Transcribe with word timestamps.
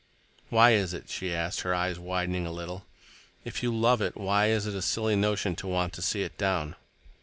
"Why 0.49 0.71
is 0.71 0.95
it?" 0.95 1.09
she 1.11 1.31
asked, 1.31 1.61
her 1.61 1.75
eyes 1.75 1.99
widening 1.99 2.47
a 2.47 2.51
little. 2.51 2.87
"If 3.45 3.61
you 3.61 3.71
love 3.71 4.01
it, 4.01 4.17
why 4.17 4.47
is 4.47 4.65
it 4.65 4.73
a 4.73 4.81
silly 4.81 5.15
notion 5.15 5.55
to 5.57 5.67
want 5.67 5.93
to 5.93 6.01
see 6.01 6.23
it 6.23 6.39
down?" 6.39 6.75